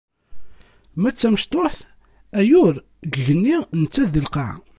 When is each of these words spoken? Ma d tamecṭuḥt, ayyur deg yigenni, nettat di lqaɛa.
Ma 0.99 1.09
d 1.13 1.15
tamecṭuḥt, 1.15 1.79
ayyur 2.39 2.75
deg 3.01 3.13
yigenni, 3.17 3.55
nettat 3.81 4.07
di 4.13 4.21
lqaɛa. 4.25 4.55